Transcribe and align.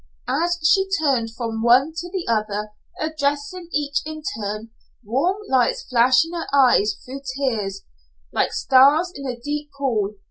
As 0.27 0.57
she 0.63 0.87
turned 0.99 1.29
from 1.35 1.61
one 1.61 1.93
to 1.95 2.09
the 2.09 2.25
other, 2.27 2.71
addressing 2.99 3.69
each 3.71 3.99
in 4.03 4.23
turn, 4.35 4.71
warm 5.03 5.37
lights 5.47 5.83
flashed 5.83 6.25
in 6.25 6.33
her 6.33 6.47
eyes 6.51 6.95
through 7.05 7.21
tears, 7.37 7.83
like 8.33 8.51
stars 8.51 9.13
in 9.13 9.27
a 9.27 9.39
deep 9.39 9.69
pool. 9.77 10.15